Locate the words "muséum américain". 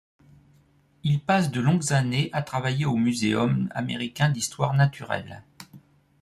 2.95-4.29